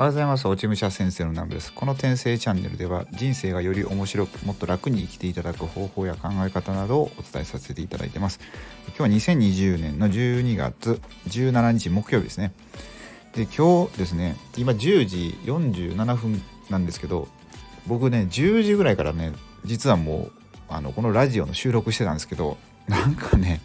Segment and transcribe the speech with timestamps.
[0.00, 0.48] おはようございます。
[0.48, 1.74] 落ち武者先生の南部です。
[1.74, 8.40] この転生チャンネルでは人生がより面白くもっと楽に生きていただく方法や考え方などをお伝えさせていただいてます。
[8.96, 12.54] 今日は2020年の12月17日木曜日ですね。
[13.34, 17.28] で、今日ですね、今10時47分なんですけど、
[17.86, 19.34] 僕ね、10時ぐらいからね、
[19.66, 20.32] 実はもう、
[20.70, 22.56] あの、このラジオの収録してたんですけど、
[22.88, 23.60] なんかね、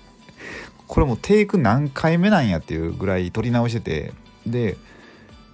[0.85, 4.13] これもうテイク何回目なんやっていうぐらい撮り直してて、
[4.45, 4.75] で、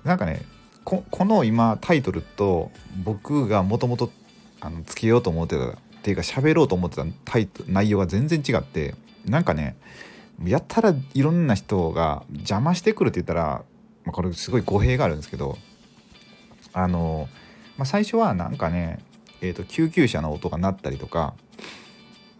[0.03, 0.41] なんかね、
[0.83, 2.71] この今タイトルと
[3.03, 4.11] 僕がもともと
[4.85, 8.95] つけようと思ってたっていうか喋ろうと思ってたタイト内容が全然違って
[9.25, 9.77] なんかね
[10.43, 13.63] やったらいろんな人が邪魔してくるって言ったら、
[14.03, 15.57] まあ、これすごい語弊があるんですけど
[16.73, 17.29] あの、
[17.77, 18.99] まあ、最初はなんかね、
[19.41, 21.35] えーと、救急車の音が鳴ったりとか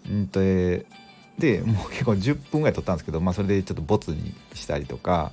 [0.09, 0.85] んと、え、
[1.37, 5.31] でもう結構10分ぐらい撮ったんですけど、まあ、それでちょっとボツにしたりとか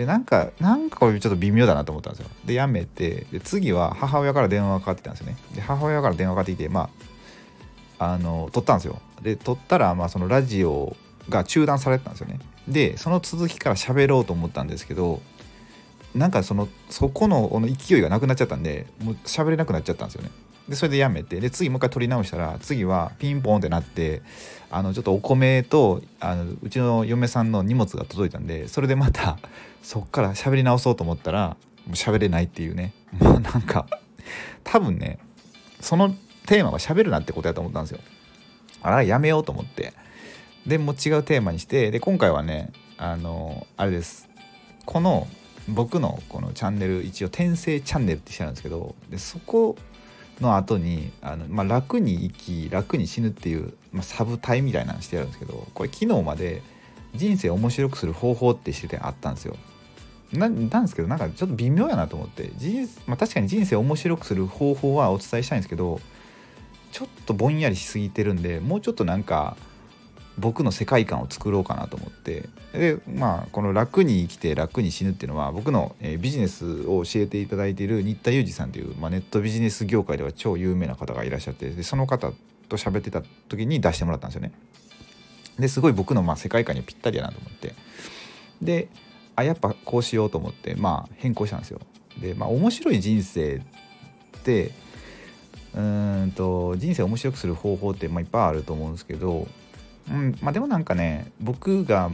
[0.00, 2.30] でなんかなんかこれちょっと微妙だなと思ったんですよ。
[2.46, 5.36] でやめてで次は母親から電話がかかってきたんですよね。
[5.54, 6.88] で母親から電話がかかってきてま
[7.98, 8.98] ああの撮ったんですよ。
[9.20, 10.96] で撮ったらまあそのラジオ
[11.28, 12.40] が中断されてたんですよね。
[12.66, 15.20] でその続きから喋ろうと思ったんですけど
[16.14, 20.30] なんかそのそこの勢いがなくなっちゃったんでもう喋れなくなっちゃったんですよね。
[20.70, 24.22] でそれでやめてで次もう一回撮り直したら次はピンポンってなって
[24.70, 29.38] あのちょっとお米とあのうちの嫁さんの荷物が届いたんでそれでまた
[29.82, 31.56] そっから喋り直そうと思ったらも
[31.88, 32.92] う喋れないっていうね。
[33.18, 33.86] もうなんか
[34.62, 35.18] 多分ね
[35.80, 36.14] その
[36.46, 37.98] テーマは喋るなってことやと思ったんですよ。
[38.80, 39.92] あらやめようと思って。
[40.66, 44.28] でもう違うテーマにしてで今回はねあのあれです。
[44.84, 45.26] この
[45.66, 49.76] 僕のこのチャンネル一応転生チャンネルってしてるんですけどでそこ
[50.40, 56.62] の後にあの、まあ、楽に生き楽に死ぬっていう、まあ、サブタイみたいなのしてあるんですけどこれ昨日まで
[57.14, 59.56] 人生面白くする方法ってしててあったんですよ。
[60.32, 66.00] なんですけどなんかちょっと微妙やなと思って人、まあ、確かに人生面白くする方法はお伝えしたいんですけど
[66.92, 69.56] ちょっとぼんやりしすぎてるんでもうちょっとなんか
[70.40, 82.32] 僕の世界観を作ろうかなと思ってでまあこの楽に生きて楽に死ぬっていうのは僕の、えビジネスを教えていただいている新田裕二さんという、まあ、ネットビジネス業界では超有名な方がいらっしゃってでその方
[82.68, 84.52] と喋ってた時に出してもらったんですよね。
[85.58, 87.74] ですごい僕のまあ世界観にぴったりやなと思って
[88.62, 88.88] で
[89.36, 91.80] あやっぱこうしようと思ってまあ変更したんですよ。
[92.20, 94.72] でまあ面白い人生って
[95.74, 99.46] うんと人生を面白くする方法ってまいっぱいあると思うんですけど
[100.10, 102.10] うんまあでもなんかね僕が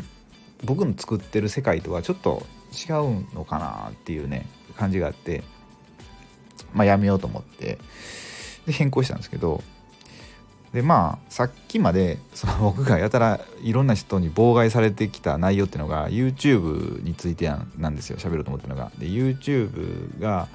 [0.65, 4.47] 僕の作ってる世界とはちょっと違うのかなっていうね
[4.77, 5.43] 感じがあって
[6.75, 7.79] まあやめようと思って
[8.67, 9.63] で変更したんですけど
[10.73, 18.91] でまあさっきまでその僕がやたらいろんな人に妨害されてきた内容っていうのが YouTube についてなんですよ喋ろうと思ってるのが。
[18.99, 20.49] で YouTube が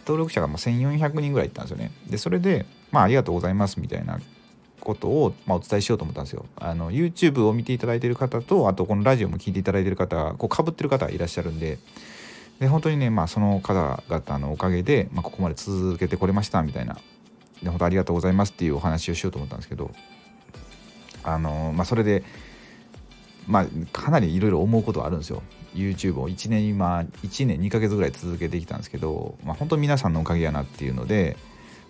[0.00, 1.90] 登録者がもう1400人ぐらいいったんですよね。
[2.08, 4.20] でそれでまあありがとうございますみたいな
[4.84, 6.46] ことを、まあ、お伝えしようと思ったんですよ。
[6.56, 11.78] あの YouTube を見ていただいてる方とあとこのラジオも聞いていただいてる方こうかぶってる方がいらっしゃるんで。
[12.60, 16.98] で本当にね、まあ、その方々のおかげで、まあ、ここまで続けてこれましたみたいな。
[17.62, 19.90] で本当ありがとうございますっていうお話をしようと思ったんですけど。
[21.24, 22.22] あのまあそれで
[23.46, 25.42] まあかなりいろいろ思うことはあるんですよ。
[25.74, 31.36] YouTube を1年今1年2ヶ月ぐらい続けてきたんですけど、まあ、本当皆さんのおかげやなっていうので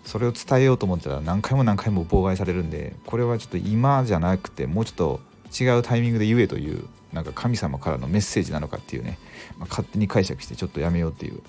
[0.05, 5.19] それを伝えようと思ったら何回も何回も妨害されるんでこれはちょっと今じゃなくてもうちょっと
[5.63, 9.17] 違うタイミングで言えというなんか神様からのメッセージなのかっていうね、
[9.57, 11.41] まあ、勝手に解釈してちょっとやめようっていう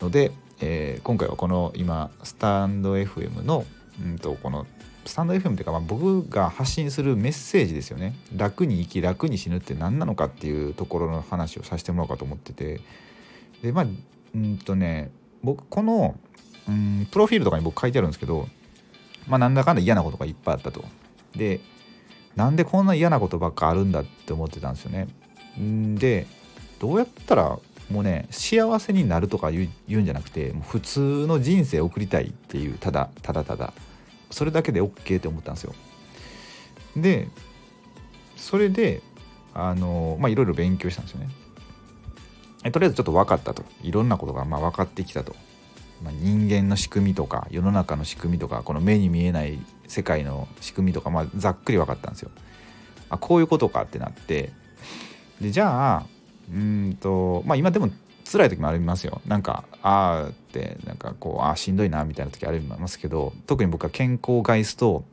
[0.00, 3.66] ので、えー、今回はこの今スタンド FM の、
[4.02, 4.66] うんと、この
[5.04, 8.14] スタンド FM っていうか、まあ、僕が発信するメッセージですよね。
[8.36, 12.80] 楽に生き楽に死ぬって何なのかっていうところの話をさせてもらおうかと思ってて。
[13.62, 13.86] でまあ
[14.34, 15.10] うんとね
[15.42, 16.18] 僕この
[16.70, 16.72] う
[17.02, 18.48] んプロフィールとかに僕書いてあるんですけど
[19.26, 20.84] まあなんだかんだ嫌なことがいっぱいあったと。
[21.34, 21.60] で
[22.36, 25.08] なんでこんな嫌なことばっかあるんだって思ってたんですよね。
[25.58, 26.26] んで
[26.78, 27.58] どうやったら
[27.90, 33.72] もうね幸せになるとか言うんじゃなくてもう普通の人生を送りたいっていうただただただ
[34.30, 35.74] それだけで OK って思ったんですよ。
[36.96, 37.28] で
[38.36, 39.02] それで
[39.52, 41.28] あのまあいろいろ勉強したんですよね。
[42.70, 45.34] とりあえずちょっと分かったといろんなことがまあ分かってきたと
[46.02, 52.30] まあ、人間の仕組みとか世の中の仕組みとかこの目に見えない世界の仕組みとか、まあ、ざっくり分かったんですよ。
[53.08, 54.52] あこういうことかってなって
[55.40, 56.06] でじゃあ
[56.52, 57.90] うんとまあ今でも
[58.30, 65.04] 辛い時もありますよなんかああってなんかこうああしんどいなみたいな時ありますけど特に僕は健康を害すと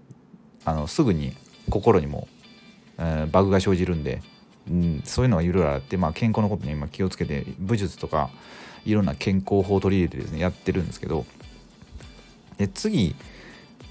[0.63, 1.35] あのすぐに
[1.69, 2.27] 心にも、
[2.99, 4.21] えー、バグが生じるんで
[4.69, 8.29] うん、そういうのがいろいろあって、まあ、健康のことに今気をつけて武術とか
[8.85, 11.25] いろんな健康法を取り入れてですねやってるんですけど
[12.57, 13.15] で次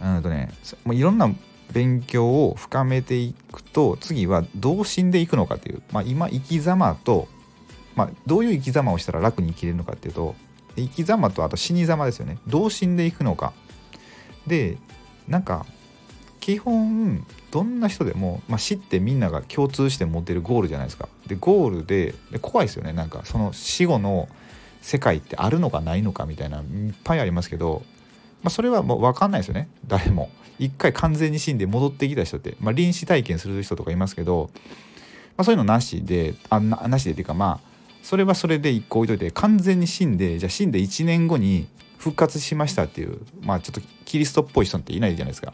[0.01, 0.51] うんとね
[0.85, 1.31] もういろんな
[1.73, 7.29] 勉強を深めていくと次はどう死んでいくのかっていう、まあ、今生き様と、
[7.95, 10.35] まあ、どういう生き様をしたら楽に生きれるのかっていうと
[10.77, 12.39] 生き様とあと死に様ですよね。
[12.47, 13.55] どう死んでいくのか。
[14.47, 14.77] で
[15.27, 15.67] なんか
[16.41, 21.09] 基本どんな人でも、まあ、死ってみんなが共通して持ってるゴールじゃないですか。
[21.27, 22.93] でゴールでで怖いですよね。
[22.93, 24.29] なんかその死後の
[24.87, 26.65] 世界ってあるのかないのかみたいないっ
[27.03, 27.83] ぱいありますけど、
[28.45, 29.69] まあ、それはもう分かんないですよね。
[29.89, 30.31] 誰も。
[30.61, 34.49] 一回完全に死んで戻ってきた人って、まあ、臨死体験する人とかいますけど、
[35.37, 37.69] まあ、そういうのなしであななしでっていうかまあ
[38.05, 41.67] それはそれで一個置いといて完全に死んでじゃあ死んで1年後に
[41.99, 45.53] 復活しましたっていうまあちょっとキリストっぽい人っていないじゃないですか。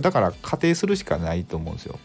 [0.00, 1.98] だから仮定するしかないと思うんですよ。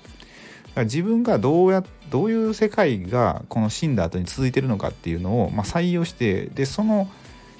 [0.83, 7.09] 自分がどうやどういう世界がこの死んだ後に続いてるのかっていうのを、まあ、採用してでその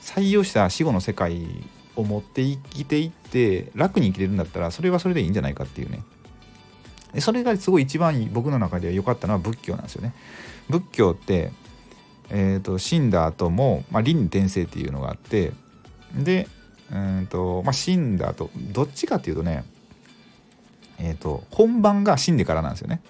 [0.02, 1.48] 採用した死後の世界
[1.96, 6.04] を持って生きていって楽に生きれるんだったらそれはそれでいいんじゃないかっていうね。
[7.14, 10.14] でそれがすごい一番僕の中では良かったのは仏教なんですよね。
[10.70, 11.52] 仏教って
[12.30, 15.52] えーと、死んだ後も、まあ、輪転生っていうのがあって
[16.16, 16.48] で、
[16.92, 19.64] うんとまあ、死んだ後どっちかっていうとね、
[21.00, 23.02] えーと、本番が死んでからなんですよね。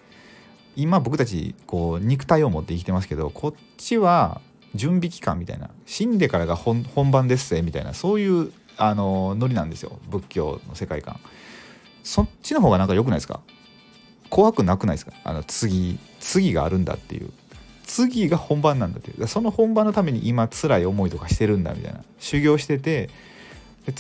[0.76, 4.42] 今僕たちこう肉体を持って生きてますけどこっちは
[4.74, 10.00] 準備期間みたいな死んでからが本番ですぜみたいなそういうあのノリなんですよ。
[10.10, 11.20] 仏教の世界観。
[12.04, 13.40] そっちの方がなんか良くないですか？
[14.30, 15.14] 怖くなくないですか？
[15.24, 17.31] あの次次があるんだっていう。
[17.86, 19.28] 次が本番なんだっていう。
[19.28, 22.04] その本番のために今辛い思いとかしてるんだみたいな。
[22.20, 23.10] 修行してて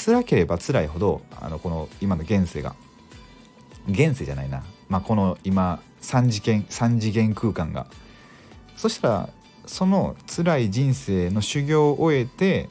[0.05, 2.75] 辛ければ辛いほどあのこの今の現世が
[3.89, 7.87] 現世じゃないな、まあ、この今3次元3次元空間が。
[8.75, 9.29] そしたら
[9.65, 12.69] その辛い人生の修行を終えて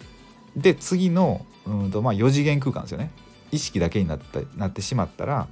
[0.56, 3.10] で次のうんとまあ4次元空間ですよね。
[3.50, 5.48] 意識だけになったなってしまったら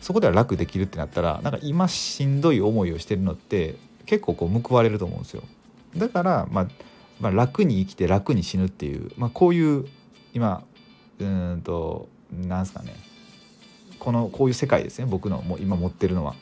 [0.00, 5.42] そこでは楽できるってなったらなんか今しんどい思いをしてるのって結構こう報われると思うんですよ。
[5.96, 6.68] だから、まあ、
[7.20, 9.86] まあ楽に生きて楽に死ぬっていう、まあ、こういう
[10.34, 10.62] 今
[11.18, 12.94] うんとなんすかね。
[14.06, 16.36] このこういう世界ですね僕のもう今持ってるのは。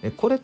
[0.00, 0.38] えこれっ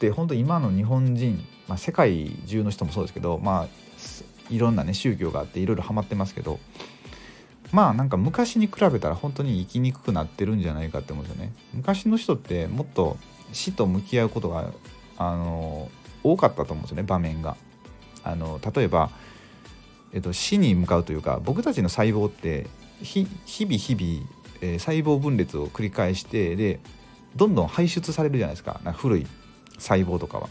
[0.00, 6.58] て本当今の日本人、まあ、世界中の人もそうですけどまあいろんなね宗教があっていろいろハマってますけど
[7.70, 11.52] まあなんか昔に比べたら本当に生きにくくなってるんじゃないかって思うんですよね。
[11.72, 13.16] 昔の人ってもっと
[13.52, 14.72] 死と向き合うことが
[15.18, 15.88] あの
[16.24, 17.56] 多かったと思うんですよね場面が。
[18.24, 19.08] あの例えば、
[20.12, 22.66] えっと、死に向かうというか僕たちの細胞って
[23.04, 26.80] 日々日々、えー、細胞分裂を繰り返してで
[27.36, 28.80] どんどん排出されるじゃないですか。
[28.96, 29.26] 古い
[29.78, 30.48] 細胞とかは。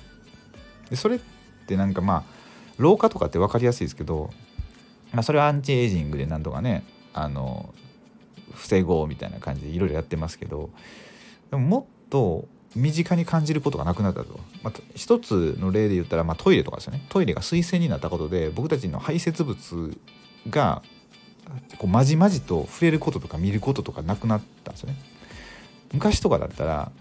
[0.89, 1.19] でそれっ
[1.65, 2.23] てなんかまあ
[2.77, 4.29] 老化とかって分かりやすいですけど、
[5.13, 7.73] まあ、それはアンチエイジングでなんとかねあの
[8.53, 10.69] 防ごうみたいな感じでいろいろやってますけど
[11.49, 17.05] でももっと身近に感じることがなくなったと、まあ、一つの例で言ったら、まあ、トイレとかですよね。
[17.09, 19.97] トイレが水洗になったことで僕たちの排泄物
[20.49, 20.81] が
[21.77, 24.95] こうまじまじと触れることとか見ることとかなくなったんですよね。
[25.93, 26.91] 昔とかだったら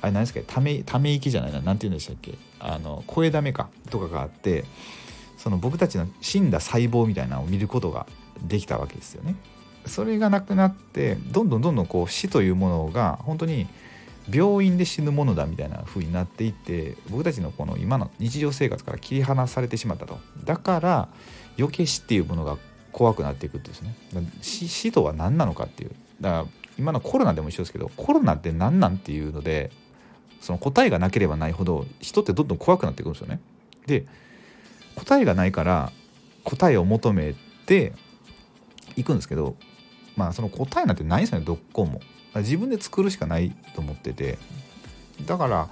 [0.00, 2.34] あれ何ですかためため息じゃないな何て言うんでしたっけ？
[2.60, 4.64] あの声だめかとかがあって
[5.36, 8.06] その僕たちの死んだ細胞みたいなのを見ることが
[8.42, 9.34] できたわけですよね。
[9.86, 13.66] それがなくなってどんどんどんどんこう死というものが本当に
[14.30, 20.18] 病院で死ぬものだみたいな風になっていって僕たちのこの今の日常生活から切り離されてしまったと。
[20.44, 21.08] だから
[21.58, 22.56] 余計死っていうものが
[22.98, 23.94] 怖くなっていくってですね。
[24.42, 25.92] 死死とは何なのかっていう。
[26.20, 26.46] だから
[26.80, 29.70] 今のコロナでも一緒ですけどコロナって何なんっていうので
[30.40, 33.38] その答えがなければないほど人ってどんどん怖くなっていくんですよね。
[33.86, 34.04] で
[34.96, 35.92] 答えがないから
[36.42, 37.36] 答えを求め
[37.66, 37.92] て
[38.96, 39.54] いくんですけど
[40.16, 42.00] まあその答えなんてないですよねどこも。
[42.34, 44.38] 自分で作るしかないと思ってて。
[45.24, 45.68] だから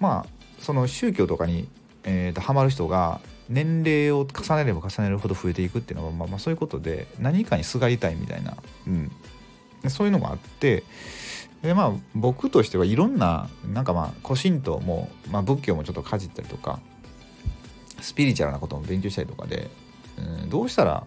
[0.00, 1.68] まあその宗教とかに、
[2.02, 9.10] えーと、ハマる人が年齢を重ねれば重ねるほど増えていくっていうのは、まあ、まあそういうことで何かにすがりたいみたいな、うん、
[9.88, 10.84] そういうのがあって
[11.62, 16.78] でまあ僕としてはいろんななんかまあ古神道も、まあ、仏教もちょっとかじったりとか
[18.00, 19.68] スピリチュアルなことも勉強したりとかで、
[20.18, 21.04] うん、どうしたら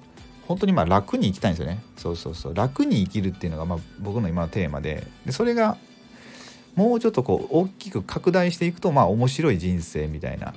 [0.47, 1.81] 本当にまあ楽に生きたいんですよね。
[1.95, 2.53] そうそうそう。
[2.53, 5.07] 楽に生きるっていうのがまあ僕の今のテーマで。
[5.25, 5.77] でそれが
[6.75, 10.53] もうちょっとこう大きく拡大していくとまあ面白い人生みたいな。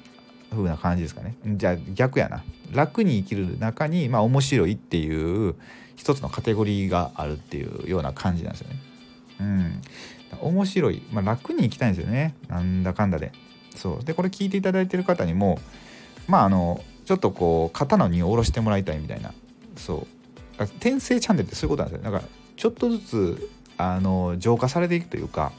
[0.54, 1.37] 風な感じですかね。
[1.44, 2.42] じゃあ逆やな。
[2.73, 5.54] 楽に生きる中にまあ面白いっていう
[5.96, 8.76] 一つのカテゴリーがあるっていうような感じなんですよね。
[9.40, 9.82] うん。
[10.40, 12.34] 面白い、まあ、楽に生きたいんですよね。
[12.49, 13.32] なんだかんだで。
[13.76, 14.04] そう。
[14.04, 15.58] でこれ聞いていただいてる方にも
[16.26, 19.32] まああのちょっとこう肩の荷を下ろしてもらいたいみたいな。
[19.76, 20.06] そ
[20.58, 20.62] う。
[20.62, 22.11] 転生チャンネルってそういうことなんですよ。
[22.11, 25.52] だからちょっとずつあの浄化されていくというか、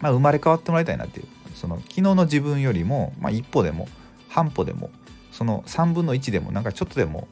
[0.00, 1.26] まあ、生まれ変わってもらいたいなっていう。
[1.54, 3.88] その昨日の自分よりも、まあ、一歩でも
[4.28, 4.90] 半歩でも
[5.32, 7.28] その3分の1でもなんかちょっとでも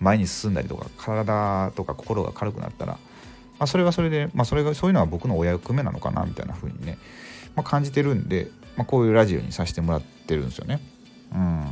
[0.00, 2.98] 前に進んだりとか体とか心が軽くなったら、ま
[3.60, 6.98] あ、それはそれで、まあ、それがそういうのは僕のお役目なのかなみたいな風にね、
[7.54, 10.80] まあ、感じてるんで、まあ、こういうラジオにさせてもらってるんですよね。
[11.32, 11.66] うん、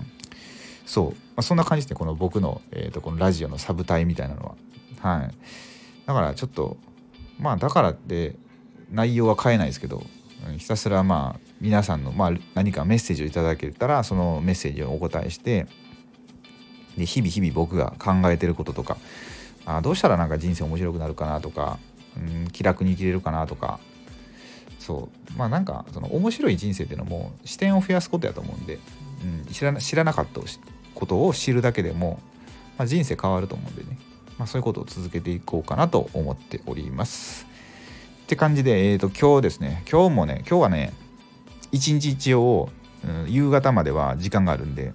[0.87, 4.55] そう、まあ、そんな感じですねこの僕の,、えーと、このラジオのサブタイみたいなのは。
[5.01, 5.35] はい、
[6.07, 6.77] だからちょっと
[7.39, 8.35] まあだからって
[8.91, 10.03] 内容は変えないですけど
[10.57, 15.67] ひたすらまあ皆さんの、まあ、何かメッセージをいただけたらそのメッセージをお答えして
[16.97, 18.97] で日々日々僕が考えてることとか
[19.65, 21.79] あどうしたらなんか人生面白くなるかなとか、
[22.17, 23.81] うん、気楽に生きれるかなとか
[24.79, 25.39] そう。
[25.39, 28.79] まあなんかその面白い人生っていうのも視点を増やすことやと思うんで、
[29.23, 30.41] うん、知らな知らなかった
[30.95, 32.21] ことを知るだけでも、
[32.79, 33.99] まあ、人生変わると思うんでね、
[34.39, 37.47] まあ、そういうことを続けていこうかなと思っております。
[38.23, 39.85] って感じで、えーと、今日ですね。
[39.91, 40.93] 今日もね今日はね
[41.73, 42.71] 一日一応、
[43.07, 44.93] うん、夕方までは時間があるんで、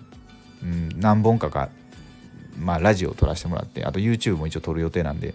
[0.61, 1.69] うん、何本かか
[2.57, 5.33] まあ、ラジオを撮らせてもらってあと YouTube も一応撮る予定なんで。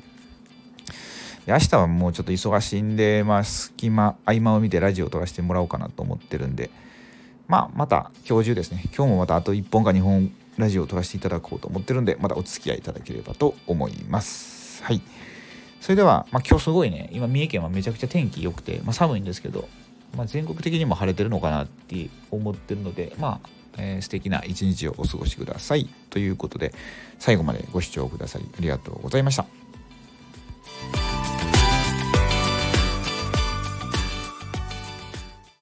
[1.47, 6.71] で明日はもうちょっと忙しいんで、まあ、隙間合間を見てラジオを撮らせてもらおうかなと思ってるんで、
[7.47, 8.83] まあ、また今日中ですね。
[8.95, 14.85] 今日もまたあと1本か2本ラジオを撮らせていただこうと思ってるんでまたお付き合いいただければと思います。
[14.85, 15.01] はい。
[15.81, 17.09] それでは、まあ、今日すごいね。
[17.13, 19.69] 今三重県はめちゃくちゃ天気良くて、まあ、寒いんですけど、
[20.17, 23.49] まあ、全国的にも晴れてるのかなって思ってるのでまあ
[23.79, 25.89] えー、素敵な一日をお過ごしください。
[26.11, 26.75] ということで、
[27.19, 29.58] 最後までご視聴くださりありがとうございました。